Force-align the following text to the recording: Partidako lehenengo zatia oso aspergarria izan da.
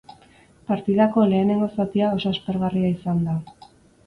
Partidako 0.71 1.25
lehenengo 1.33 1.67
zatia 1.75 2.09
oso 2.17 2.33
aspergarria 2.33 2.91
izan 2.97 3.23
da. 3.29 3.39